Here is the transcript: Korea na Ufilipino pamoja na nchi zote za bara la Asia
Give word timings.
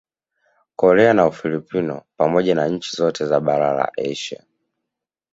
Korea 0.75 1.13
na 1.13 1.27
Ufilipino 1.27 2.01
pamoja 2.17 2.55
na 2.55 2.67
nchi 2.67 2.95
zote 2.97 3.25
za 3.25 3.39
bara 3.39 3.73
la 3.73 3.91
Asia 4.11 4.43